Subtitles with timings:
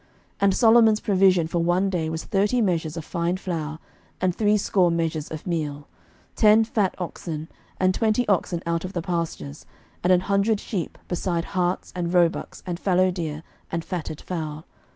[0.01, 0.09] 11:004:022
[0.41, 3.77] And Solomon's provision for one day was thirty measures of fine flour,
[4.19, 5.85] and threescore measures of meal, 11:004:023
[6.37, 7.47] Ten fat oxen,
[7.79, 9.67] and twenty oxen out of the pastures,
[10.03, 14.65] and an hundred sheep, beside harts, and roebucks, and fallowdeer, and fatted fowl.